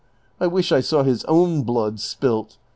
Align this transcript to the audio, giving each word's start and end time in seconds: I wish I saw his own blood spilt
I 0.39 0.47
wish 0.47 0.71
I 0.71 0.79
saw 0.79 1.03
his 1.03 1.23
own 1.25 1.61
blood 1.61 1.99
spilt 1.99 2.57